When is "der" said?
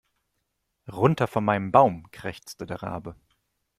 2.65-2.81